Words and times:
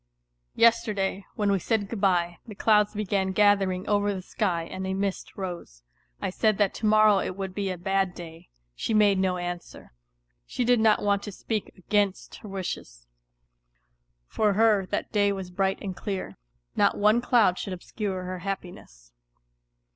Yesterday, 0.55 1.27
when 1.35 1.51
we 1.51 1.59
said 1.59 1.87
good 1.87 2.01
bye, 2.01 2.39
the 2.47 2.55
clouds 2.55 2.95
began 2.95 3.33
gathering 3.33 3.87
over 3.87 4.11
the 4.15 4.21
^ky 4.21 4.67
and 4.71 4.87
a 4.87 4.95
mist 4.95 5.35
rose. 5.37 5.83
I 6.19 6.31
said 6.31 6.57
that 6.57 6.73
to 6.73 6.87
morrow 6.87 7.19
it 7.19 7.35
would 7.37 7.53
be 7.53 7.69
a 7.69 7.77
bad 7.77 8.15
day; 8.15 8.49
she 8.73 8.95
made 8.95 9.19
no 9.19 9.37
answer, 9.37 9.93
she 10.47 10.65
did 10.65 10.79
not 10.79 11.03
want 11.03 11.21
to 11.21 11.31
speak 11.31 11.71
against 11.77 12.37
her 12.37 12.49
wishes; 12.49 13.05
for 14.25 14.53
her 14.53 14.87
that 14.87 15.11
day 15.11 15.31
was 15.31 15.51
bright 15.51 15.77
and 15.83 15.95
clear, 15.95 16.35
not 16.75 16.97
one 16.97 17.21
cloud 17.21 17.59
should 17.59 17.73
obscure 17.73 18.23
her 18.23 18.39
happiness. 18.39 19.11